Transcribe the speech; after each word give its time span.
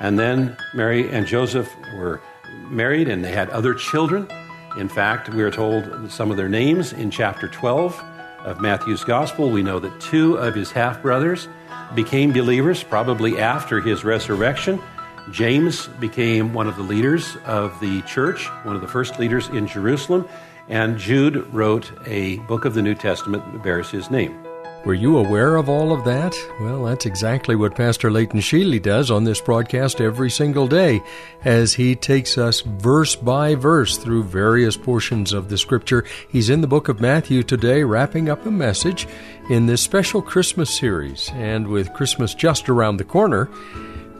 And 0.00 0.18
then 0.18 0.56
Mary 0.74 1.08
and 1.10 1.26
Joseph 1.26 1.70
were 1.94 2.20
married 2.68 3.08
and 3.08 3.24
they 3.24 3.32
had 3.32 3.50
other 3.50 3.74
children. 3.74 4.26
In 4.78 4.88
fact, 4.88 5.28
we 5.28 5.42
are 5.42 5.50
told 5.50 6.10
some 6.10 6.30
of 6.30 6.36
their 6.36 6.48
names 6.48 6.92
in 6.92 7.10
chapter 7.10 7.48
12 7.48 8.02
of 8.44 8.60
Matthew's 8.60 9.04
Gospel. 9.04 9.50
We 9.50 9.62
know 9.62 9.78
that 9.78 10.00
two 10.00 10.36
of 10.36 10.54
his 10.54 10.70
half 10.70 11.02
brothers 11.02 11.48
became 11.94 12.32
believers 12.32 12.82
probably 12.82 13.38
after 13.38 13.80
his 13.80 14.04
resurrection. 14.04 14.80
James 15.30 15.86
became 15.86 16.54
one 16.54 16.66
of 16.66 16.76
the 16.76 16.82
leaders 16.82 17.36
of 17.44 17.78
the 17.80 18.00
church, 18.02 18.46
one 18.64 18.74
of 18.74 18.80
the 18.80 18.88
first 18.88 19.18
leaders 19.18 19.48
in 19.48 19.66
Jerusalem, 19.66 20.26
and 20.68 20.96
Jude 20.96 21.46
wrote 21.52 21.90
a 22.06 22.38
book 22.38 22.64
of 22.64 22.74
the 22.74 22.82
New 22.82 22.94
Testament 22.94 23.44
that 23.52 23.62
bears 23.62 23.90
his 23.90 24.10
name. 24.10 24.49
Were 24.84 24.94
you 24.94 25.18
aware 25.18 25.56
of 25.56 25.68
all 25.68 25.92
of 25.92 26.04
that? 26.06 26.34
Well, 26.58 26.84
that's 26.84 27.04
exactly 27.04 27.54
what 27.54 27.74
Pastor 27.74 28.10
Leighton 28.10 28.40
Sheely 28.40 28.80
does 28.80 29.10
on 29.10 29.24
this 29.24 29.38
broadcast 29.38 30.00
every 30.00 30.30
single 30.30 30.66
day 30.66 31.02
as 31.44 31.74
he 31.74 31.94
takes 31.94 32.38
us 32.38 32.62
verse 32.62 33.14
by 33.14 33.54
verse 33.54 33.98
through 33.98 34.24
various 34.24 34.78
portions 34.78 35.34
of 35.34 35.50
the 35.50 35.58
scripture. 35.58 36.06
He's 36.30 36.48
in 36.48 36.62
the 36.62 36.66
book 36.66 36.88
of 36.88 36.98
Matthew 36.98 37.42
today, 37.42 37.84
wrapping 37.84 38.30
up 38.30 38.46
a 38.46 38.50
message 38.50 39.06
in 39.50 39.66
this 39.66 39.82
special 39.82 40.22
Christmas 40.22 40.74
series. 40.74 41.30
And 41.34 41.68
with 41.68 41.92
Christmas 41.92 42.32
just 42.32 42.70
around 42.70 42.96
the 42.96 43.04
corner, 43.04 43.50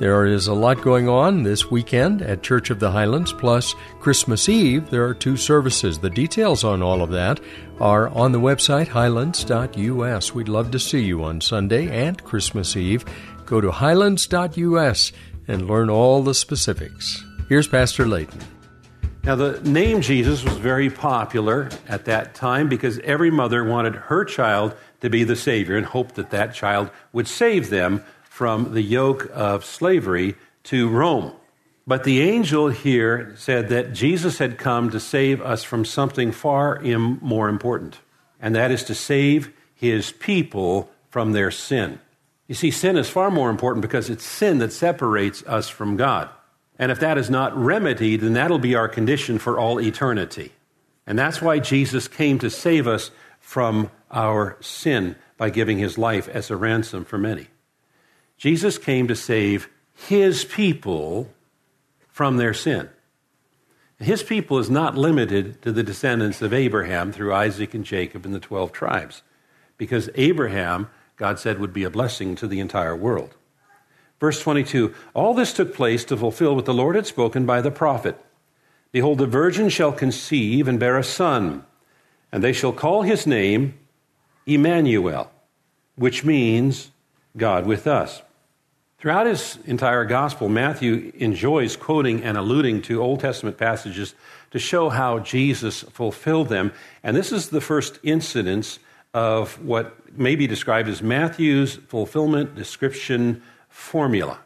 there 0.00 0.24
is 0.24 0.46
a 0.46 0.54
lot 0.54 0.80
going 0.80 1.10
on 1.10 1.42
this 1.42 1.70
weekend 1.70 2.22
at 2.22 2.42
Church 2.42 2.70
of 2.70 2.80
the 2.80 2.90
Highlands, 2.90 3.34
plus 3.34 3.74
Christmas 4.00 4.48
Eve. 4.48 4.88
There 4.88 5.04
are 5.04 5.12
two 5.12 5.36
services. 5.36 5.98
The 5.98 6.08
details 6.08 6.64
on 6.64 6.82
all 6.82 7.02
of 7.02 7.10
that 7.10 7.38
are 7.80 8.08
on 8.08 8.32
the 8.32 8.40
website 8.40 8.88
highlands.us. 8.88 10.34
We'd 10.34 10.48
love 10.48 10.70
to 10.70 10.78
see 10.78 11.02
you 11.02 11.22
on 11.22 11.42
Sunday 11.42 11.90
and 11.90 12.24
Christmas 12.24 12.76
Eve. 12.76 13.04
Go 13.44 13.60
to 13.60 13.70
highlands.us 13.70 15.12
and 15.46 15.68
learn 15.68 15.90
all 15.90 16.22
the 16.22 16.34
specifics. 16.34 17.22
Here's 17.50 17.68
Pastor 17.68 18.06
Layton. 18.06 18.40
Now, 19.24 19.34
the 19.34 19.60
name 19.68 20.00
Jesus 20.00 20.42
was 20.42 20.56
very 20.56 20.88
popular 20.88 21.68
at 21.88 22.06
that 22.06 22.34
time 22.34 22.70
because 22.70 22.98
every 23.00 23.30
mother 23.30 23.64
wanted 23.64 23.96
her 23.96 24.24
child 24.24 24.74
to 25.02 25.10
be 25.10 25.24
the 25.24 25.36
Savior 25.36 25.76
and 25.76 25.84
hoped 25.84 26.14
that 26.14 26.30
that 26.30 26.54
child 26.54 26.90
would 27.12 27.28
save 27.28 27.68
them 27.68 28.02
from 28.30 28.74
the 28.74 28.80
yoke 28.80 29.28
of 29.34 29.64
slavery 29.64 30.36
to 30.62 30.88
Rome. 30.88 31.32
But 31.84 32.04
the 32.04 32.22
angel 32.22 32.68
here 32.68 33.34
said 33.36 33.68
that 33.70 33.92
Jesus 33.92 34.38
had 34.38 34.56
come 34.56 34.90
to 34.90 35.00
save 35.00 35.42
us 35.42 35.64
from 35.64 35.84
something 35.84 36.30
far 36.30 36.80
more 36.80 37.48
important, 37.48 37.98
and 38.40 38.54
that 38.54 38.70
is 38.70 38.84
to 38.84 38.94
save 38.94 39.52
his 39.74 40.12
people 40.12 40.88
from 41.10 41.32
their 41.32 41.50
sin. 41.50 41.98
You 42.46 42.54
see, 42.54 42.70
sin 42.70 42.96
is 42.96 43.10
far 43.10 43.32
more 43.32 43.50
important 43.50 43.82
because 43.82 44.08
it's 44.08 44.24
sin 44.24 44.58
that 44.58 44.72
separates 44.72 45.42
us 45.46 45.68
from 45.68 45.96
God. 45.96 46.30
And 46.78 46.92
if 46.92 47.00
that 47.00 47.18
is 47.18 47.30
not 47.30 47.56
remedied, 47.56 48.20
then 48.20 48.34
that'll 48.34 48.60
be 48.60 48.76
our 48.76 48.88
condition 48.88 49.40
for 49.40 49.58
all 49.58 49.80
eternity. 49.80 50.52
And 51.04 51.18
that's 51.18 51.42
why 51.42 51.58
Jesus 51.58 52.06
came 52.06 52.38
to 52.38 52.48
save 52.48 52.86
us 52.86 53.10
from 53.40 53.90
our 54.12 54.56
sin 54.60 55.16
by 55.36 55.50
giving 55.50 55.78
his 55.78 55.98
life 55.98 56.28
as 56.28 56.48
a 56.48 56.56
ransom 56.56 57.04
for 57.04 57.18
many. 57.18 57.48
Jesus 58.40 58.78
came 58.78 59.06
to 59.06 59.14
save 59.14 59.68
his 59.92 60.46
people 60.46 61.28
from 62.08 62.38
their 62.38 62.54
sin. 62.54 62.88
His 63.98 64.22
people 64.22 64.58
is 64.58 64.70
not 64.70 64.96
limited 64.96 65.60
to 65.60 65.72
the 65.72 65.82
descendants 65.82 66.40
of 66.40 66.54
Abraham 66.54 67.12
through 67.12 67.34
Isaac 67.34 67.74
and 67.74 67.84
Jacob 67.84 68.24
and 68.24 68.34
the 68.34 68.40
12 68.40 68.72
tribes, 68.72 69.20
because 69.76 70.08
Abraham, 70.14 70.88
God 71.16 71.38
said, 71.38 71.58
would 71.58 71.74
be 71.74 71.84
a 71.84 71.90
blessing 71.90 72.34
to 72.36 72.46
the 72.46 72.60
entire 72.60 72.96
world. 72.96 73.34
Verse 74.20 74.40
22 74.40 74.94
All 75.12 75.34
this 75.34 75.52
took 75.52 75.74
place 75.74 76.02
to 76.04 76.16
fulfill 76.16 76.56
what 76.56 76.64
the 76.64 76.72
Lord 76.72 76.96
had 76.96 77.06
spoken 77.06 77.44
by 77.44 77.60
the 77.60 77.70
prophet 77.70 78.18
Behold, 78.90 79.18
the 79.18 79.26
virgin 79.26 79.68
shall 79.68 79.92
conceive 79.92 80.66
and 80.66 80.80
bear 80.80 80.96
a 80.96 81.04
son, 81.04 81.66
and 82.32 82.42
they 82.42 82.54
shall 82.54 82.72
call 82.72 83.02
his 83.02 83.26
name 83.26 83.78
Emmanuel, 84.46 85.30
which 85.94 86.24
means 86.24 86.90
God 87.36 87.66
with 87.66 87.86
us. 87.86 88.22
Throughout 89.00 89.26
his 89.26 89.58
entire 89.64 90.04
gospel, 90.04 90.50
Matthew 90.50 91.10
enjoys 91.16 91.74
quoting 91.74 92.22
and 92.22 92.36
alluding 92.36 92.82
to 92.82 93.00
Old 93.00 93.20
Testament 93.20 93.56
passages 93.56 94.14
to 94.50 94.58
show 94.58 94.90
how 94.90 95.20
Jesus 95.20 95.80
fulfilled 95.80 96.50
them. 96.50 96.70
And 97.02 97.16
this 97.16 97.32
is 97.32 97.48
the 97.48 97.62
first 97.62 97.98
incidence 98.02 98.78
of 99.14 99.64
what 99.64 99.96
may 100.18 100.36
be 100.36 100.46
described 100.46 100.86
as 100.86 101.00
Matthew's 101.00 101.76
fulfillment 101.76 102.54
description 102.54 103.42
formula. 103.70 104.40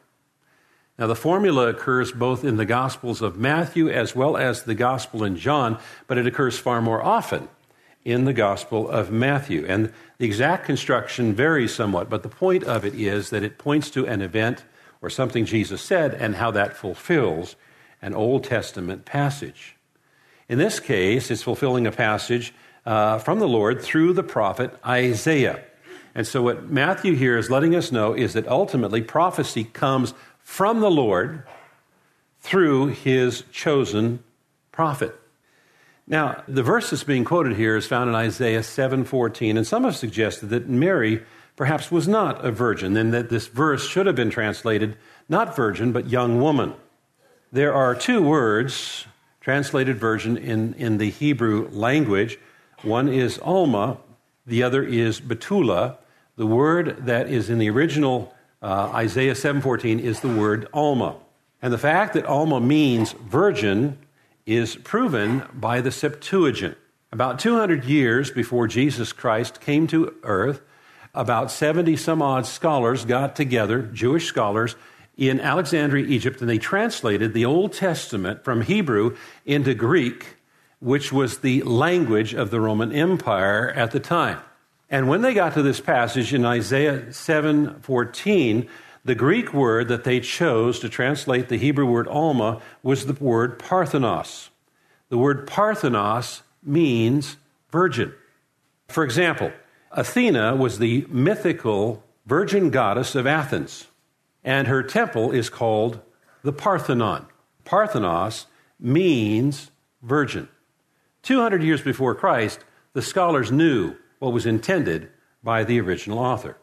Now, 1.01 1.09
the 1.09 1.17
formula 1.17 1.67
occurs 1.71 2.13
both 2.13 2.45
in 2.45 2.57
the 2.57 2.65
Gospels 2.65 3.23
of 3.23 3.37
Matthew 3.37 3.91
as 3.91 4.15
well 4.15 4.37
as 4.37 4.63
the 4.63 4.77
Gospel 4.77 5.25
in 5.25 5.35
John, 5.37 5.81
but 6.07 6.17
it 6.17 6.29
occurs 6.29 6.57
far 6.61 6.81
more 6.81 7.03
often 7.03 7.49
in 8.05 8.25
the 8.25 8.33
Gospel 8.33 8.89
of 8.89 9.11
Matthew. 9.11 9.65
And 9.67 9.93
the 10.19 10.27
exact 10.27 10.67
construction 10.67 11.33
varies 11.33 11.75
somewhat, 11.75 12.11
but 12.11 12.23
the 12.23 12.29
point 12.29 12.65
of 12.65 12.85
it 12.85 12.95
is 12.95 13.31
that 13.31 13.43
it 13.43 13.59
points 13.59 13.91
to 13.91 14.07
an 14.07 14.21
event 14.21 14.65
or 15.01 15.11
something 15.11 15.45
Jesus 15.45 15.83
said 15.83 16.15
and 16.15 16.37
how 16.37 16.51
that 16.51 16.77
fulfills 16.77 17.57
an 18.03 18.15
Old 18.15 18.45
Testament 18.45 19.05
passage. 19.05 19.77
In 20.49 20.59
this 20.59 20.81
case, 20.81 21.31
it's 21.31 21.43
fulfilling 21.43 21.87
a 21.87 21.93
passage 21.93 22.53
uh, 22.85 23.19
from 23.19 23.39
the 23.39 23.49
Lord 23.49 23.81
through 23.83 24.13
the 24.13 24.23
prophet 24.23 24.75
Isaiah. 24.87 25.65
And 26.15 26.27
so, 26.27 26.43
what 26.43 26.71
Matthew 26.71 27.15
here 27.15 27.39
is 27.39 27.51
letting 27.51 27.75
us 27.75 27.91
know 27.91 28.13
is 28.13 28.35
that 28.35 28.47
ultimately 28.47 29.03
prophecy 29.03 29.65
comes 29.65 30.15
from 30.39 30.81
the 30.81 30.91
Lord 30.91 31.45
through 32.41 32.89
his 32.89 33.43
chosen 33.51 34.23
prophet. 34.71 35.19
Now, 36.07 36.43
the 36.47 36.63
verse 36.63 36.91
that's 36.91 37.05
being 37.05 37.25
quoted 37.25 37.57
here 37.57 37.77
is 37.77 37.87
found 37.87 38.11
in 38.11 38.15
Isaiah 38.15 38.63
7:14, 38.63 39.57
and 39.57 39.67
some 39.67 39.85
have 39.85 39.97
suggested 39.97 40.51
that 40.51 40.69
Mary 40.69 41.23
perhaps 41.57 41.91
was 41.91 42.07
not 42.07 42.45
a 42.45 42.51
virgin, 42.51 42.97
and 42.97 43.13
that 43.15 43.31
this 43.31 43.47
verse 43.47 43.87
should 43.89 44.07
have 44.07 44.17
been 44.17 44.31
translated 44.31 44.97
not 45.29 45.57
virgin, 45.57 45.93
but 45.93 46.11
young 46.11 46.41
woman. 46.41 46.75
There 47.51 47.73
are 47.73 47.95
two 47.95 48.21
words 48.21 49.07
translated 49.41 49.97
virgin 49.97 50.37
in, 50.37 50.75
in 50.75 50.99
the 50.99 51.11
Hebrew 51.11 51.69
language. 51.71 52.39
One 52.83 53.09
is 53.09 53.39
Alma, 53.39 53.99
the 54.47 54.63
other 54.63 54.83
is 54.83 55.21
Betula. 55.21 55.97
The 56.37 56.47
word 56.47 57.07
that 57.07 57.29
is 57.29 57.49
in 57.49 57.59
the 57.59 57.71
original 57.71 58.35
uh, 58.61 58.91
Isaiah 58.95 59.35
7:14 59.35 60.01
is 60.01 60.21
the 60.21 60.35
word 60.35 60.69
Alma. 60.75 61.17
And 61.63 61.73
the 61.73 61.79
fact 61.79 62.13
that 62.15 62.27
Alma 62.27 62.61
means 62.61 63.13
virgin 63.13 63.99
is 64.47 64.77
proven 64.77 65.45
by 65.55 65.81
the 65.81 65.91
Septuagint. 65.91 66.77
About 67.13 67.39
200 67.39 67.85
years 67.85 68.31
before 68.31 68.67
Jesus 68.67 69.13
Christ 69.13 69.61
came 69.61 69.87
to 69.87 70.15
earth, 70.23 70.61
about 71.15 71.51
70 71.51 71.97
some 71.97 72.21
odd 72.21 72.45
scholars 72.45 73.05
got 73.05 73.37
together, 73.37 73.83
Jewish 73.83 74.27
scholars, 74.27 74.75
in 75.17 75.41
Alexandria, 75.41 76.07
Egypt, 76.07 76.41
and 76.41 76.51
they 76.51 76.59
translated 76.59 77.33
the 77.33 77.45
Old 77.45 77.73
Testament 77.73 78.45
from 78.45 78.63
Hebrew 78.63 79.17
into 79.47 79.75
Greek, 79.75 80.37
which 80.81 81.13
was 81.13 81.39
the 81.39 81.63
language 81.63 82.35
of 82.35 82.51
the 82.51 82.61
Roman 82.61 82.93
Empire 82.93 83.71
at 83.71 83.93
the 83.93 84.01
time. 84.01 84.41
And 84.91 85.09
when 85.09 85.23
they 85.23 85.33
got 85.33 85.55
to 85.55 85.63
this 85.63 85.81
passage 85.81 86.35
in 86.35 86.45
Isaiah 86.45 87.13
7:14, 87.13 88.69
the 89.05 89.15
Greek 89.15 89.53
word 89.53 89.89
that 89.89 90.05
they 90.05 90.21
chose 90.21 90.79
to 90.81 90.89
translate 90.89 91.49
the 91.49 91.59
Hebrew 91.59 91.87
word 91.87 92.09
alma 92.09 92.63
was 92.83 93.07
the 93.07 93.13
word 93.13 93.59
parthenos. 93.59 94.51
The 95.11 95.19
word 95.19 95.47
parthenos 95.47 96.43
means 96.63 97.37
virgin. 97.71 98.15
For 98.89 99.05
example, 99.05 99.53
Athena 99.93 100.57
was 100.57 100.79
the 100.79 101.07
mythical 101.09 102.03
virgin 102.27 102.71
goddess 102.71 103.15
of 103.15 103.27
Athens, 103.27 103.87
and 104.43 104.67
her 104.67 104.83
temple 104.83 105.33
is 105.33 105.51
called 105.51 106.01
the 106.43 106.53
Parthenon. 106.53 107.27
Parthenos 107.65 108.47
means 108.81 109.71
virgin. 110.03 110.49
200 111.23 111.63
years 111.63 111.83
before 111.83 112.15
Christ, 112.15 112.65
the 112.93 113.03
scholars 113.03 113.53
knew 113.53 113.97
what 114.19 114.33
was 114.33 114.47
intended 114.47 115.11
by 115.43 115.65
the 115.65 115.81
original 115.81 116.19
author. 116.19 116.57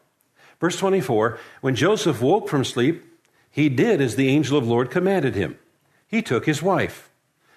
Verse 0.62 0.76
24 0.76 1.40
When 1.60 1.74
Joseph 1.74 2.22
woke 2.22 2.48
from 2.48 2.64
sleep, 2.64 3.04
he 3.50 3.68
did 3.68 4.00
as 4.00 4.14
the 4.14 4.28
angel 4.28 4.56
of 4.56 4.64
the 4.64 4.70
Lord 4.70 4.92
commanded 4.92 5.34
him. 5.34 5.58
He 6.06 6.22
took 6.22 6.46
his 6.46 6.62
wife, 6.62 7.10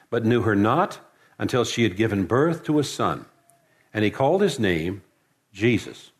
but 0.09 0.25
knew 0.25 0.41
her 0.41 0.55
not 0.55 0.99
until 1.37 1.63
she 1.63 1.83
had 1.83 1.97
given 1.97 2.25
birth 2.25 2.63
to 2.63 2.79
a 2.79 2.83
son. 2.83 3.25
And 3.93 4.03
he 4.03 4.09
called 4.09 4.41
his 4.41 4.59
name 4.59 5.03
Jesus. 5.53 6.11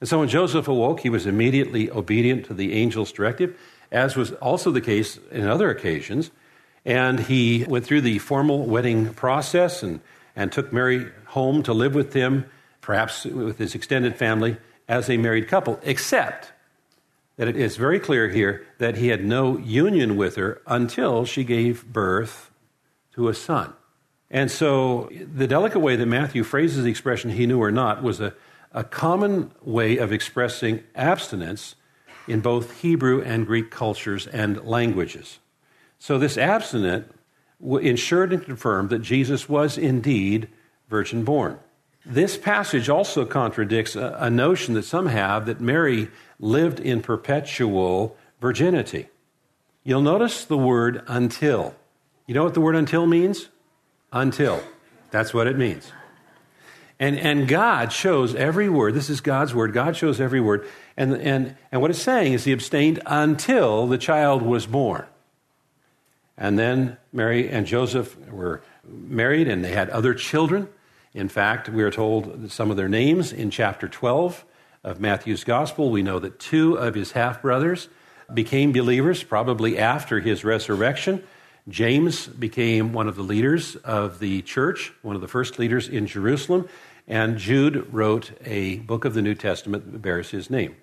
And 0.00 0.08
so 0.08 0.18
when 0.18 0.28
Joseph 0.28 0.66
awoke, 0.66 1.00
he 1.00 1.08
was 1.08 1.24
immediately 1.24 1.88
obedient 1.88 2.46
to 2.46 2.54
the 2.54 2.82
angel's 2.82 3.12
directive, 3.12 3.56
as 3.92 4.16
was 4.16 4.32
also 4.32 4.72
the 4.72 4.80
case 4.80 5.20
in 5.30 5.46
other 5.46 5.70
occasions. 5.70 6.32
And 6.84 7.20
he 7.20 7.64
went 7.68 7.86
through 7.86 8.00
the 8.00 8.18
formal 8.18 8.66
wedding 8.66 9.14
process 9.14 9.84
and, 9.84 10.00
and 10.34 10.50
took 10.50 10.72
Mary 10.72 11.12
home 11.26 11.62
to 11.62 11.72
live 11.72 11.94
with 11.94 12.12
him, 12.12 12.44
perhaps 12.80 13.24
with 13.24 13.58
his 13.58 13.76
extended 13.76 14.16
family, 14.16 14.56
as 14.88 15.10
a 15.10 15.16
married 15.16 15.48
couple, 15.48 15.78
except 15.82 16.52
that 17.36 17.48
it 17.48 17.56
is 17.56 17.76
very 17.76 18.00
clear 18.00 18.28
here 18.28 18.66
that 18.78 18.96
he 18.96 19.08
had 19.08 19.24
no 19.24 19.58
union 19.58 20.16
with 20.16 20.36
her 20.36 20.60
until 20.66 21.24
she 21.24 21.44
gave 21.44 21.86
birth 21.86 22.50
to 23.12 23.28
a 23.28 23.34
son. 23.34 23.72
And 24.30 24.50
so 24.50 25.08
the 25.12 25.46
delicate 25.46 25.80
way 25.80 25.96
that 25.96 26.06
Matthew 26.06 26.42
phrases 26.42 26.84
the 26.84 26.90
expression 26.90 27.30
he 27.30 27.46
knew 27.46 27.62
or 27.62 27.70
not 27.70 28.02
was 28.02 28.20
a, 28.20 28.34
a 28.72 28.84
common 28.84 29.52
way 29.62 29.96
of 29.96 30.12
expressing 30.12 30.82
abstinence 30.94 31.76
in 32.26 32.40
both 32.40 32.80
Hebrew 32.82 33.22
and 33.22 33.46
Greek 33.46 33.70
cultures 33.70 34.26
and 34.26 34.62
languages. 34.64 35.38
So 35.98 36.18
this 36.18 36.36
abstinent 36.36 37.10
ensured 37.60 38.32
and 38.32 38.44
confirmed 38.44 38.90
that 38.90 39.00
Jesus 39.00 39.48
was 39.48 39.78
indeed 39.78 40.48
virgin 40.88 41.24
born. 41.24 41.58
This 42.08 42.38
passage 42.38 42.88
also 42.88 43.26
contradicts 43.26 43.94
a, 43.94 44.16
a 44.18 44.30
notion 44.30 44.72
that 44.74 44.84
some 44.84 45.06
have 45.06 45.44
that 45.44 45.60
Mary 45.60 46.08
lived 46.40 46.80
in 46.80 47.02
perpetual 47.02 48.16
virginity. 48.40 49.08
You'll 49.84 50.00
notice 50.00 50.46
the 50.46 50.56
word 50.56 51.02
until. 51.06 51.74
You 52.26 52.34
know 52.34 52.44
what 52.44 52.54
the 52.54 52.62
word 52.62 52.76
until 52.76 53.06
means? 53.06 53.50
Until. 54.10 54.62
That's 55.10 55.34
what 55.34 55.46
it 55.46 55.58
means. 55.58 55.92
And, 56.98 57.18
and 57.18 57.46
God 57.46 57.92
shows 57.92 58.34
every 58.34 58.70
word. 58.70 58.94
This 58.94 59.10
is 59.10 59.20
God's 59.20 59.54
word. 59.54 59.74
God 59.74 59.94
shows 59.94 60.18
every 60.18 60.40
word. 60.40 60.66
And, 60.96 61.12
and, 61.14 61.56
and 61.70 61.82
what 61.82 61.90
it's 61.90 62.02
saying 62.02 62.32
is 62.32 62.44
he 62.44 62.52
abstained 62.52 63.00
until 63.04 63.86
the 63.86 63.98
child 63.98 64.40
was 64.40 64.66
born. 64.66 65.04
And 66.38 66.58
then 66.58 66.96
Mary 67.12 67.50
and 67.50 67.66
Joseph 67.66 68.16
were 68.28 68.62
married 68.84 69.46
and 69.46 69.62
they 69.62 69.72
had 69.72 69.90
other 69.90 70.14
children. 70.14 70.68
In 71.14 71.28
fact, 71.28 71.68
we 71.68 71.82
are 71.82 71.90
told 71.90 72.50
some 72.50 72.70
of 72.70 72.76
their 72.76 72.88
names 72.88 73.32
in 73.32 73.50
chapter 73.50 73.88
12 73.88 74.44
of 74.84 75.00
Matthew's 75.00 75.44
gospel. 75.44 75.90
We 75.90 76.02
know 76.02 76.18
that 76.18 76.38
two 76.38 76.74
of 76.74 76.94
his 76.94 77.12
half 77.12 77.42
brothers 77.42 77.88
became 78.32 78.72
believers 78.72 79.22
probably 79.22 79.78
after 79.78 80.20
his 80.20 80.44
resurrection. 80.44 81.22
James 81.68 82.26
became 82.26 82.92
one 82.92 83.08
of 83.08 83.16
the 83.16 83.22
leaders 83.22 83.76
of 83.76 84.18
the 84.18 84.42
church, 84.42 84.92
one 85.02 85.16
of 85.16 85.22
the 85.22 85.28
first 85.28 85.58
leaders 85.58 85.88
in 85.88 86.06
Jerusalem, 86.06 86.68
and 87.06 87.38
Jude 87.38 87.92
wrote 87.92 88.32
a 88.44 88.76
book 88.78 89.04
of 89.04 89.14
the 89.14 89.22
New 89.22 89.34
Testament 89.34 89.90
that 89.92 90.02
bears 90.02 90.30
his 90.30 90.50
name. 90.50 90.76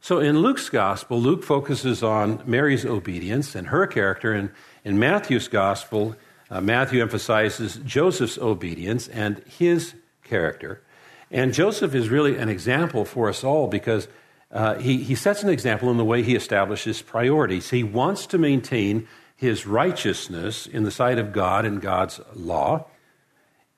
So 0.00 0.18
in 0.18 0.40
Luke's 0.40 0.68
gospel, 0.68 1.20
Luke 1.20 1.42
focuses 1.42 2.02
on 2.02 2.42
Mary's 2.46 2.84
obedience 2.84 3.54
and 3.54 3.68
her 3.68 3.86
character, 3.86 4.32
and 4.32 4.50
in 4.84 4.98
Matthew's 4.98 5.48
gospel, 5.48 6.14
uh, 6.50 6.60
Matthew 6.60 7.02
emphasizes 7.02 7.76
Joseph's 7.84 8.38
obedience 8.38 9.08
and 9.08 9.42
his 9.58 9.94
character. 10.22 10.82
And 11.30 11.52
Joseph 11.52 11.94
is 11.94 12.08
really 12.08 12.36
an 12.36 12.48
example 12.48 13.04
for 13.04 13.28
us 13.28 13.42
all 13.42 13.66
because 13.66 14.06
uh, 14.52 14.76
he, 14.76 15.02
he 15.02 15.14
sets 15.14 15.42
an 15.42 15.48
example 15.48 15.90
in 15.90 15.96
the 15.96 16.04
way 16.04 16.22
he 16.22 16.36
establishes 16.36 17.02
priorities. 17.02 17.70
He 17.70 17.82
wants 17.82 18.26
to 18.28 18.38
maintain 18.38 19.08
his 19.34 19.66
righteousness 19.66 20.66
in 20.66 20.84
the 20.84 20.90
sight 20.90 21.18
of 21.18 21.32
God 21.32 21.64
and 21.64 21.80
God's 21.80 22.20
law. 22.34 22.86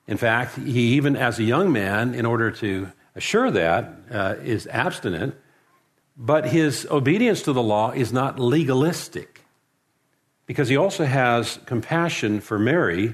In 0.07 0.17
fact, 0.17 0.57
he 0.57 0.95
even 0.95 1.15
as 1.15 1.39
a 1.39 1.43
young 1.43 1.71
man, 1.71 2.13
in 2.13 2.25
order 2.25 2.51
to 2.51 2.91
assure 3.15 3.51
that, 3.51 3.93
uh, 4.11 4.35
is 4.43 4.67
abstinent. 4.67 5.35
But 6.15 6.47
his 6.47 6.87
obedience 6.89 7.41
to 7.43 7.53
the 7.53 7.63
law 7.63 7.91
is 7.91 8.13
not 8.13 8.39
legalistic 8.39 9.38
because 10.49 10.67
he 10.67 10.75
also 10.75 11.05
has 11.05 11.59
compassion 11.67 12.41
for 12.41 12.57
Mary 12.57 13.13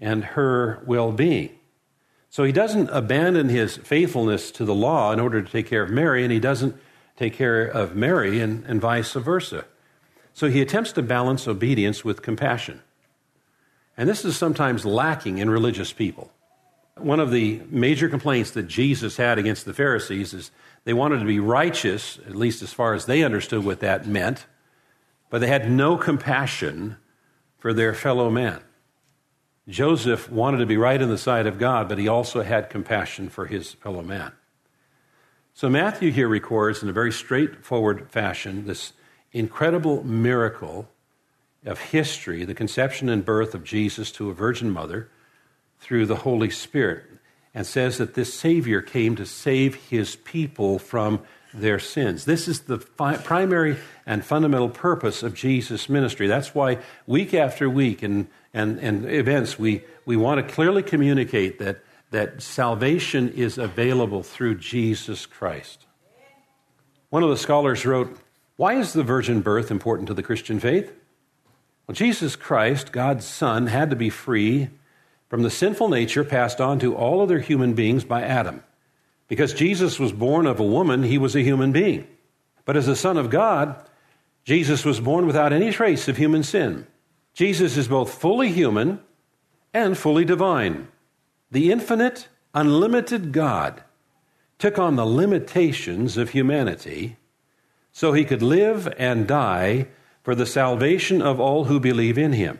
and 0.00 0.24
her 0.24 0.82
well 0.84 1.12
being. 1.12 1.50
So 2.30 2.42
he 2.42 2.50
doesn't 2.50 2.90
abandon 2.90 3.48
his 3.48 3.76
faithfulness 3.76 4.50
to 4.50 4.64
the 4.64 4.74
law 4.74 5.12
in 5.12 5.20
order 5.20 5.40
to 5.40 5.48
take 5.48 5.68
care 5.68 5.84
of 5.84 5.90
Mary, 5.90 6.24
and 6.24 6.32
he 6.32 6.40
doesn't 6.40 6.74
take 7.16 7.34
care 7.34 7.64
of 7.64 7.94
Mary 7.94 8.40
and, 8.40 8.64
and 8.66 8.80
vice 8.80 9.12
versa. 9.12 9.66
So 10.32 10.50
he 10.50 10.60
attempts 10.60 10.90
to 10.94 11.02
balance 11.02 11.46
obedience 11.46 12.04
with 12.04 12.22
compassion. 12.22 12.82
And 13.96 14.08
this 14.08 14.24
is 14.24 14.36
sometimes 14.36 14.84
lacking 14.84 15.38
in 15.38 15.50
religious 15.50 15.92
people. 15.92 16.32
One 16.96 17.20
of 17.20 17.30
the 17.30 17.62
major 17.70 18.08
complaints 18.08 18.50
that 18.50 18.64
Jesus 18.64 19.16
had 19.16 19.38
against 19.38 19.64
the 19.64 19.74
Pharisees 19.74 20.34
is 20.34 20.50
they 20.82 20.92
wanted 20.92 21.20
to 21.20 21.24
be 21.24 21.38
righteous, 21.38 22.18
at 22.26 22.34
least 22.34 22.62
as 22.62 22.72
far 22.72 22.94
as 22.94 23.06
they 23.06 23.22
understood 23.22 23.64
what 23.64 23.78
that 23.78 24.08
meant, 24.08 24.46
but 25.30 25.40
they 25.40 25.46
had 25.46 25.70
no 25.70 25.96
compassion 25.96 26.96
for 27.58 27.72
their 27.72 27.94
fellow 27.94 28.30
man. 28.30 28.60
Joseph 29.68 30.30
wanted 30.30 30.58
to 30.58 30.66
be 30.66 30.76
right 30.76 31.00
in 31.00 31.08
the 31.08 31.16
sight 31.16 31.46
of 31.46 31.58
God, 31.58 31.88
but 31.88 31.98
he 31.98 32.06
also 32.06 32.42
had 32.42 32.68
compassion 32.68 33.28
for 33.28 33.46
his 33.46 33.72
fellow 33.72 34.02
man. 34.02 34.32
So 35.54 35.70
Matthew 35.70 36.10
here 36.10 36.28
records 36.28 36.82
in 36.82 36.88
a 36.88 36.92
very 36.92 37.12
straightforward 37.12 38.10
fashion 38.10 38.66
this 38.66 38.92
incredible 39.32 40.04
miracle 40.04 40.88
of 41.64 41.80
history, 41.80 42.44
the 42.44 42.54
conception 42.54 43.08
and 43.08 43.24
birth 43.24 43.54
of 43.54 43.64
Jesus 43.64 44.12
to 44.12 44.30
a 44.30 44.34
virgin 44.34 44.70
mother 44.70 45.08
through 45.78 46.06
the 46.06 46.16
Holy 46.16 46.50
Spirit, 46.50 47.04
and 47.54 47.66
says 47.66 47.98
that 47.98 48.14
this 48.14 48.34
Savior 48.34 48.82
came 48.82 49.16
to 49.16 49.24
save 49.24 49.76
his 49.76 50.16
people 50.16 50.78
from 50.78 51.20
their 51.54 51.78
sins. 51.78 52.24
This 52.24 52.48
is 52.48 52.62
the 52.62 52.78
fi- 52.78 53.16
primary 53.16 53.76
and 54.06 54.24
fundamental 54.24 54.68
purpose 54.68 55.22
of 55.22 55.34
Jesus' 55.34 55.88
ministry. 55.88 56.26
That's 56.26 56.54
why 56.54 56.78
week 57.06 57.32
after 57.32 57.70
week 57.70 58.02
and, 58.02 58.28
and, 58.52 58.78
and 58.78 59.10
events, 59.10 59.58
we, 59.58 59.84
we 60.04 60.16
want 60.16 60.46
to 60.46 60.54
clearly 60.54 60.82
communicate 60.82 61.58
that, 61.60 61.82
that 62.10 62.42
salvation 62.42 63.32
is 63.32 63.56
available 63.56 64.22
through 64.22 64.56
Jesus 64.56 65.26
Christ. 65.26 65.86
One 67.10 67.22
of 67.22 67.30
the 67.30 67.36
scholars 67.36 67.86
wrote, 67.86 68.18
Why 68.56 68.74
is 68.74 68.92
the 68.92 69.04
virgin 69.04 69.40
birth 69.40 69.70
important 69.70 70.08
to 70.08 70.14
the 70.14 70.22
Christian 70.22 70.58
faith? 70.58 70.92
Well, 71.86 71.94
Jesus 71.94 72.34
Christ, 72.34 72.92
God's 72.92 73.26
Son, 73.26 73.68
had 73.68 73.90
to 73.90 73.96
be 73.96 74.10
free 74.10 74.68
from 75.28 75.42
the 75.42 75.50
sinful 75.50 75.88
nature 75.88 76.24
passed 76.24 76.60
on 76.60 76.78
to 76.80 76.94
all 76.94 77.20
other 77.20 77.38
human 77.38 77.74
beings 77.74 78.04
by 78.04 78.22
Adam. 78.22 78.62
Because 79.28 79.54
Jesus 79.54 79.98
was 79.98 80.12
born 80.12 80.46
of 80.46 80.60
a 80.60 80.64
woman, 80.64 81.02
he 81.02 81.18
was 81.18 81.34
a 81.34 81.42
human 81.42 81.72
being. 81.72 82.06
But 82.64 82.76
as 82.76 82.86
the 82.86 82.96
Son 82.96 83.16
of 83.16 83.30
God, 83.30 83.76
Jesus 84.44 84.84
was 84.84 85.00
born 85.00 85.26
without 85.26 85.52
any 85.52 85.70
trace 85.70 86.08
of 86.08 86.16
human 86.16 86.42
sin. 86.42 86.86
Jesus 87.32 87.76
is 87.76 87.88
both 87.88 88.14
fully 88.14 88.52
human 88.52 89.00
and 89.72 89.96
fully 89.96 90.24
divine. 90.24 90.88
The 91.50 91.72
infinite, 91.72 92.28
unlimited 92.54 93.32
God 93.32 93.82
took 94.58 94.78
on 94.78 94.96
the 94.96 95.06
limitations 95.06 96.16
of 96.16 96.30
humanity 96.30 97.16
so 97.92 98.12
he 98.12 98.24
could 98.24 98.42
live 98.42 98.92
and 98.98 99.26
die 99.26 99.88
for 100.22 100.34
the 100.34 100.46
salvation 100.46 101.20
of 101.20 101.40
all 101.40 101.64
who 101.64 101.78
believe 101.78 102.18
in 102.18 102.32
him. 102.32 102.58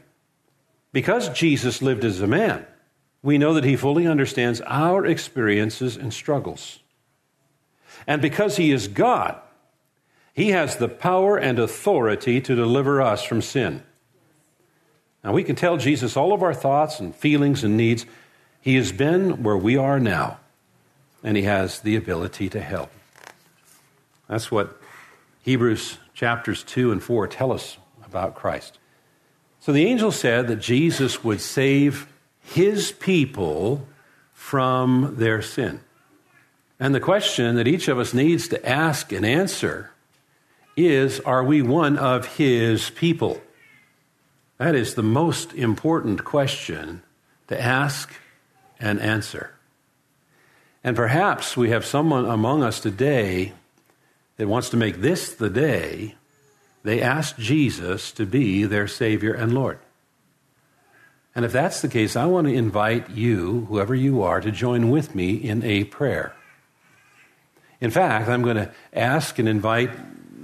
Because 0.93 1.29
Jesus 1.31 1.83
lived 1.83 2.05
as 2.05 2.21
a 2.21 2.27
man, 2.27 2.67
we 3.25 3.39
know 3.39 3.55
that 3.55 3.65
he 3.65 3.75
fully 3.75 4.07
understands 4.07 4.61
our 4.67 5.07
experiences 5.07 5.97
and 5.97 6.13
struggles. 6.13 6.81
And 8.07 8.21
because 8.21 8.59
he 8.59 8.71
is 8.71 8.87
God, 8.87 9.41
he 10.35 10.51
has 10.51 10.77
the 10.77 10.91
power 10.91 11.39
and 11.39 11.59
authority 11.59 12.43
to 12.43 12.55
deliver 12.55 13.01
us 13.01 13.25
from 13.25 13.41
sin. 13.41 13.83
Now, 15.25 15.33
we 15.33 15.43
can 15.43 15.57
tell 15.57 15.79
Jesus 15.79 16.19
all 16.19 16.35
of 16.35 16.43
our 16.43 16.53
thoughts 16.53 17.01
and 17.01 17.17
feelings 17.17 17.65
and 17.65 17.79
needs. 17.79 18.05
He 18.61 18.77
has 18.77 18.93
been 18.93 19.43
where 19.43 19.57
we 19.57 19.79
are 19.79 19.99
now, 19.99 20.39
and 21.23 21.35
he 21.35 21.45
has 21.45 21.81
the 21.81 21.97
ability 21.97 22.51
to 22.51 22.61
help. 22.61 22.91
That's 24.29 24.51
what 24.51 24.79
Hebrews 25.41 25.97
chapters 26.13 26.63
2 26.63 26.93
and 26.93 27.03
4 27.03 27.27
tell 27.29 27.53
us 27.53 27.79
about 28.05 28.35
Christ. 28.35 28.79
So 29.61 29.73
the 29.73 29.87
angel 29.87 30.13
said 30.13 30.47
that 30.49 30.57
Jesus 30.57 31.25
would 31.25 31.41
save 31.41 32.07
his 32.45 32.93
people 32.93 33.87
from 34.33 35.17
their 35.17 35.43
sin. 35.43 35.81
And 36.79 36.95
the 36.95 37.01
question 37.01 37.57
that 37.57 37.67
each 37.67 37.89
of 37.89 37.99
us 37.99 38.15
needs 38.15 38.49
to 38.49 38.69
ask 38.69 39.13
and 39.13 39.25
answer 39.25 39.91
is 40.77 41.21
Are 41.21 41.43
we 41.43 41.63
one 41.63 41.97
of 41.97 42.37
his 42.37 42.91
people? 42.91 43.41
That 44.59 44.75
is 44.75 44.95
the 44.95 45.03
most 45.03 45.53
important 45.55 46.25
question 46.25 47.03
to 47.49 47.61
ask 47.61 48.13
and 48.79 49.01
answer. 49.01 49.51
And 50.83 50.95
perhaps 50.95 51.57
we 51.57 51.71
have 51.71 51.85
someone 51.85 52.27
among 52.27 52.63
us 52.63 52.79
today 52.79 53.53
that 54.37 54.49
wants 54.49 54.69
to 54.71 54.77
make 54.77 55.01
this 55.01 55.33
the 55.33 55.51
day 55.51 56.15
they 56.83 57.01
ask 57.01 57.39
Jesus 57.39 58.13
to 58.13 58.27
be 58.27 58.65
their 58.65 58.87
Savior 58.87 59.33
and 59.33 59.55
Lord. 59.55 59.79
And 61.35 61.45
if 61.45 61.53
that's 61.53 61.83
the 61.83 61.89
case, 61.89 62.15
I 62.15 62.27
want 62.27 62.47
to 62.47 62.53
invite 62.53 63.11
you, 63.11 63.67
whoever 63.69 63.95
you 63.95 64.23
are, 64.23 64.41
to 64.41 64.53
join 64.53 64.91
with 64.91 65.15
me 65.15 65.35
in 65.35 65.65
a 65.65 65.85
prayer. 65.85 66.35
In 67.81 67.91
fact, 67.91 68.29
I'm 68.29 68.43
going 68.43 68.57
to 68.57 68.73
ask 68.93 69.39
and 69.39 69.49
invite 69.49 69.91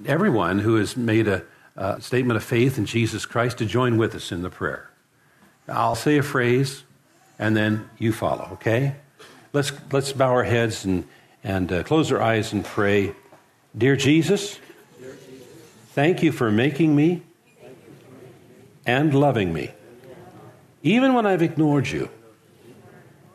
everyone 0.04 0.58
who 0.58 0.76
has 0.76 0.96
made 0.96 1.28
a, 1.28 1.44
a 1.76 2.00
statement 2.00 2.36
of 2.36 2.42
faith 2.42 2.76
in 2.76 2.86
Jesus 2.86 3.24
Christ 3.24 3.58
to 3.58 3.66
join 3.66 3.98
with 3.98 4.14
us 4.16 4.32
in 4.32 4.42
the 4.42 4.50
prayer. 4.50 4.90
I'll 5.68 5.94
say 5.94 6.18
a 6.18 6.22
phrase, 6.24 6.82
and 7.38 7.56
then 7.56 7.88
you 7.98 8.12
follow, 8.12 8.48
okay? 8.54 8.96
Let's, 9.52 9.70
let's 9.92 10.12
bow 10.12 10.30
our 10.30 10.44
heads 10.44 10.84
and, 10.84 11.06
and 11.44 11.70
uh, 11.70 11.82
close 11.84 12.10
our 12.10 12.20
eyes 12.20 12.52
and 12.52 12.64
pray. 12.64 13.14
Dear 13.78 13.94
Jesus, 13.94 14.58
thank 15.90 16.24
you 16.24 16.32
for 16.32 16.50
making 16.50 16.96
me 16.96 17.22
and 18.84 19.14
loving 19.14 19.52
me 19.52 19.70
even 20.82 21.14
when 21.14 21.26
I've 21.26 21.42
ignored 21.42 21.88
you 21.88 22.08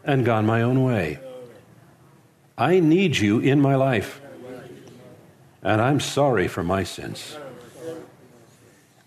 and 0.04 0.26
gone 0.26 0.46
my 0.46 0.62
own 0.62 0.84
way. 0.84 1.20
I 2.58 2.80
need 2.80 3.18
you 3.18 3.40
in 3.40 3.60
my 3.60 3.76
life, 3.76 4.22
and 5.62 5.82
I'm 5.82 6.00
sorry 6.00 6.48
for 6.48 6.64
my 6.64 6.84
sins. 6.84 7.38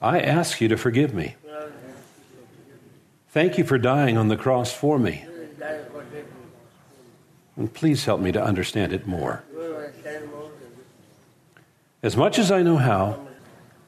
I 0.02 0.20
ask 0.20 0.60
you 0.60 0.68
to 0.68 0.76
forgive 0.76 1.14
me. 1.14 1.36
Thank 3.30 3.58
you 3.58 3.64
for 3.64 3.78
dying 3.78 4.16
on 4.16 4.28
the 4.28 4.36
cross 4.36 4.72
for 4.72 4.98
me. 4.98 5.24
And 7.56 7.72
please 7.72 8.04
help 8.04 8.20
me 8.20 8.30
to 8.32 8.42
understand 8.42 8.92
it 8.92 9.06
more. 9.06 9.44
As 12.02 12.16
much 12.16 12.38
as 12.38 12.52
I 12.52 12.62
know 12.62 12.76
how, 12.76 13.26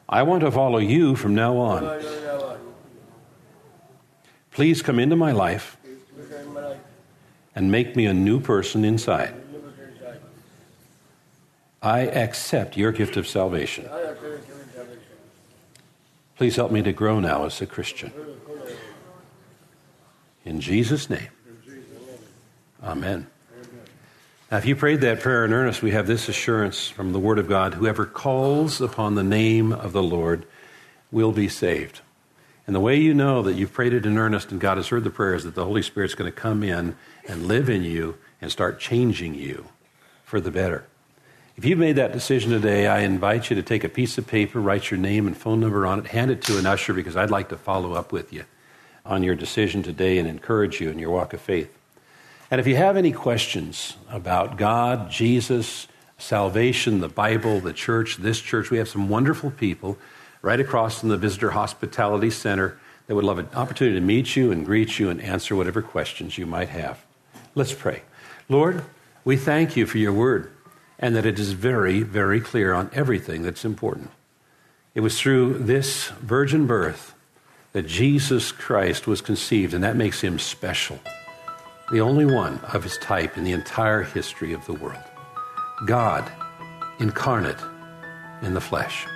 I 0.08 0.24
want 0.24 0.40
to 0.40 0.50
follow 0.50 0.78
you 0.78 1.14
from 1.14 1.34
now 1.34 1.56
on. 1.56 2.02
Please 4.52 4.82
come 4.82 4.98
into 4.98 5.16
my 5.16 5.32
life 5.32 5.76
and 7.54 7.70
make 7.70 7.96
me 7.96 8.06
a 8.06 8.14
new 8.14 8.40
person 8.40 8.84
inside. 8.84 9.34
I 11.82 12.00
accept 12.00 12.76
your 12.76 12.92
gift 12.92 13.16
of 13.16 13.26
salvation. 13.26 13.88
Please 16.36 16.56
help 16.56 16.72
me 16.72 16.82
to 16.82 16.92
grow 16.92 17.20
now 17.20 17.44
as 17.44 17.60
a 17.60 17.66
Christian. 17.66 18.12
In 20.44 20.60
Jesus' 20.60 21.08
name. 21.08 21.28
Amen. 22.82 23.26
Now, 24.50 24.56
if 24.58 24.66
you 24.66 24.74
prayed 24.74 25.00
that 25.02 25.20
prayer 25.20 25.44
in 25.44 25.52
earnest, 25.52 25.82
we 25.82 25.92
have 25.92 26.06
this 26.06 26.28
assurance 26.28 26.88
from 26.88 27.12
the 27.12 27.20
Word 27.20 27.38
of 27.38 27.48
God 27.48 27.74
whoever 27.74 28.04
calls 28.04 28.80
upon 28.80 29.14
the 29.14 29.22
name 29.22 29.72
of 29.72 29.92
the 29.92 30.02
Lord 30.02 30.44
will 31.12 31.30
be 31.30 31.48
saved. 31.48 32.00
And 32.70 32.74
the 32.76 32.78
way 32.78 33.00
you 33.00 33.14
know 33.14 33.42
that 33.42 33.54
you've 33.54 33.72
prayed 33.72 33.92
it 33.94 34.06
in 34.06 34.16
earnest 34.16 34.52
and 34.52 34.60
God 34.60 34.76
has 34.76 34.86
heard 34.86 35.02
the 35.02 35.10
prayer 35.10 35.34
is 35.34 35.42
that 35.42 35.56
the 35.56 35.64
Holy 35.64 35.82
Spirit's 35.82 36.14
going 36.14 36.30
to 36.30 36.40
come 36.40 36.62
in 36.62 36.94
and 37.26 37.48
live 37.48 37.68
in 37.68 37.82
you 37.82 38.16
and 38.40 38.48
start 38.48 38.78
changing 38.78 39.34
you 39.34 39.66
for 40.22 40.40
the 40.40 40.52
better. 40.52 40.84
If 41.56 41.64
you've 41.64 41.80
made 41.80 41.96
that 41.96 42.12
decision 42.12 42.52
today, 42.52 42.86
I 42.86 43.00
invite 43.00 43.50
you 43.50 43.56
to 43.56 43.62
take 43.64 43.82
a 43.82 43.88
piece 43.88 44.18
of 44.18 44.28
paper, 44.28 44.60
write 44.60 44.88
your 44.88 45.00
name 45.00 45.26
and 45.26 45.36
phone 45.36 45.58
number 45.58 45.84
on 45.84 45.98
it, 45.98 46.06
hand 46.06 46.30
it 46.30 46.42
to 46.42 46.58
an 46.58 46.66
usher 46.66 46.94
because 46.94 47.16
I'd 47.16 47.28
like 47.28 47.48
to 47.48 47.56
follow 47.56 47.94
up 47.94 48.12
with 48.12 48.32
you 48.32 48.44
on 49.04 49.24
your 49.24 49.34
decision 49.34 49.82
today 49.82 50.18
and 50.18 50.28
encourage 50.28 50.80
you 50.80 50.90
in 50.90 51.00
your 51.00 51.10
walk 51.10 51.32
of 51.32 51.40
faith. 51.40 51.76
And 52.52 52.60
if 52.60 52.68
you 52.68 52.76
have 52.76 52.96
any 52.96 53.10
questions 53.10 53.96
about 54.08 54.56
God, 54.56 55.10
Jesus, 55.10 55.88
salvation, 56.18 57.00
the 57.00 57.08
Bible, 57.08 57.58
the 57.58 57.72
church, 57.72 58.18
this 58.18 58.38
church, 58.40 58.70
we 58.70 58.78
have 58.78 58.88
some 58.88 59.08
wonderful 59.08 59.50
people 59.50 59.98
right 60.42 60.60
across 60.60 61.00
from 61.00 61.08
the 61.08 61.16
Visitor 61.16 61.50
Hospitality 61.50 62.30
Center 62.30 62.78
that 63.06 63.14
would 63.14 63.24
love 63.24 63.38
an 63.38 63.48
opportunity 63.54 63.98
to 63.98 64.04
meet 64.04 64.36
you 64.36 64.52
and 64.52 64.64
greet 64.64 64.98
you 64.98 65.10
and 65.10 65.20
answer 65.20 65.56
whatever 65.56 65.82
questions 65.82 66.38
you 66.38 66.46
might 66.46 66.68
have. 66.68 67.04
Let's 67.54 67.72
pray. 67.72 68.02
Lord, 68.48 68.84
we 69.24 69.36
thank 69.36 69.76
you 69.76 69.86
for 69.86 69.98
your 69.98 70.12
word 70.12 70.52
and 70.98 71.16
that 71.16 71.26
it 71.26 71.38
is 71.38 71.52
very, 71.52 72.02
very 72.02 72.40
clear 72.40 72.72
on 72.74 72.90
everything 72.92 73.42
that's 73.42 73.64
important. 73.64 74.10
It 74.94 75.00
was 75.00 75.18
through 75.18 75.58
this 75.58 76.08
virgin 76.08 76.66
birth 76.66 77.14
that 77.72 77.86
Jesus 77.86 78.52
Christ 78.52 79.06
was 79.06 79.20
conceived, 79.20 79.72
and 79.72 79.82
that 79.84 79.96
makes 79.96 80.20
him 80.20 80.38
special. 80.38 80.98
The 81.90 82.00
only 82.00 82.26
one 82.26 82.58
of 82.72 82.82
his 82.82 82.98
type 82.98 83.38
in 83.38 83.44
the 83.44 83.52
entire 83.52 84.02
history 84.02 84.52
of 84.52 84.66
the 84.66 84.74
world. 84.74 85.02
God 85.86 86.30
incarnate 86.98 87.60
in 88.42 88.54
the 88.54 88.60
flesh. 88.60 89.06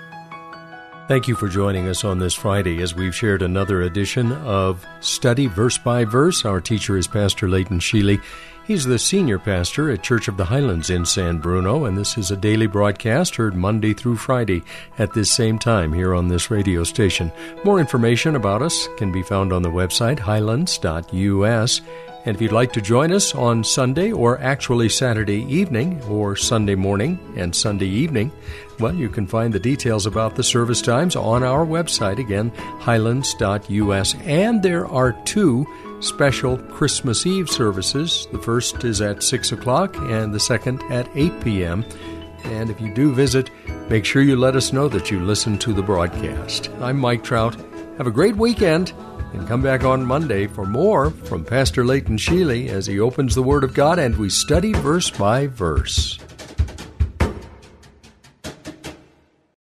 Thank 1.06 1.28
you 1.28 1.34
for 1.34 1.48
joining 1.48 1.86
us 1.86 2.02
on 2.02 2.18
this 2.18 2.32
Friday 2.32 2.80
as 2.80 2.94
we've 2.94 3.14
shared 3.14 3.42
another 3.42 3.82
edition 3.82 4.32
of 4.32 4.86
Study 5.00 5.46
Verse 5.48 5.76
by 5.76 6.06
Verse. 6.06 6.46
Our 6.46 6.62
teacher 6.62 6.96
is 6.96 7.06
Pastor 7.06 7.46
Leighton 7.46 7.78
Sheely. 7.78 8.22
He's 8.66 8.86
the 8.86 8.98
senior 8.98 9.38
pastor 9.38 9.90
at 9.90 10.02
Church 10.02 10.28
of 10.28 10.38
the 10.38 10.46
Highlands 10.46 10.88
in 10.88 11.04
San 11.04 11.40
Bruno, 11.40 11.84
and 11.84 11.98
this 11.98 12.16
is 12.16 12.30
a 12.30 12.36
daily 12.38 12.66
broadcast 12.66 13.36
heard 13.36 13.54
Monday 13.54 13.92
through 13.92 14.16
Friday 14.16 14.62
at 14.98 15.12
this 15.12 15.30
same 15.30 15.58
time 15.58 15.92
here 15.92 16.14
on 16.14 16.28
this 16.28 16.50
radio 16.50 16.82
station. 16.84 17.30
More 17.64 17.80
information 17.80 18.34
about 18.34 18.62
us 18.62 18.88
can 18.96 19.12
be 19.12 19.22
found 19.22 19.52
on 19.52 19.60
the 19.60 19.68
website 19.68 20.18
highlands.us. 20.18 21.82
And 22.26 22.34
if 22.34 22.40
you'd 22.40 22.52
like 22.52 22.72
to 22.72 22.80
join 22.80 23.12
us 23.12 23.34
on 23.34 23.62
Sunday 23.64 24.10
or 24.10 24.38
actually 24.40 24.88
Saturday 24.88 25.44
evening 25.44 26.02
or 26.04 26.36
Sunday 26.36 26.74
morning 26.74 27.18
and 27.36 27.54
Sunday 27.54 27.86
evening, 27.86 28.32
well, 28.80 28.94
you 28.94 29.10
can 29.10 29.26
find 29.26 29.52
the 29.52 29.60
details 29.60 30.06
about 30.06 30.34
the 30.34 30.42
service 30.42 30.80
times 30.80 31.16
on 31.16 31.42
our 31.42 31.66
website 31.66 32.18
again, 32.18 32.50
highlands.us. 32.80 34.14
And 34.22 34.62
there 34.62 34.86
are 34.86 35.12
two 35.24 35.66
special 36.00 36.56
Christmas 36.56 37.26
Eve 37.26 37.50
services. 37.50 38.26
The 38.32 38.38
first 38.38 38.84
is 38.84 39.02
at 39.02 39.22
6 39.22 39.52
o'clock 39.52 39.94
and 39.96 40.32
the 40.32 40.40
second 40.40 40.82
at 40.84 41.08
8 41.14 41.42
p.m. 41.42 41.84
And 42.44 42.70
if 42.70 42.80
you 42.80 42.92
do 42.92 43.12
visit, 43.12 43.50
make 43.90 44.06
sure 44.06 44.22
you 44.22 44.36
let 44.36 44.56
us 44.56 44.72
know 44.72 44.88
that 44.88 45.10
you 45.10 45.20
listen 45.20 45.58
to 45.58 45.74
the 45.74 45.82
broadcast. 45.82 46.70
I'm 46.80 46.98
Mike 46.98 47.22
Trout. 47.22 47.54
Have 47.98 48.06
a 48.06 48.10
great 48.10 48.36
weekend 48.36 48.94
and 49.34 49.46
come 49.46 49.60
back 49.60 49.84
on 49.84 50.04
Monday 50.04 50.46
for 50.46 50.64
more 50.64 51.10
from 51.10 51.44
Pastor 51.44 51.84
Leighton 51.84 52.16
Sheely 52.16 52.68
as 52.68 52.86
he 52.86 53.00
opens 53.00 53.34
the 53.34 53.42
Word 53.42 53.64
of 53.64 53.74
God 53.74 53.98
and 53.98 54.16
we 54.16 54.30
study 54.30 54.72
verse 54.72 55.10
by 55.10 55.46
verse. 55.48 56.18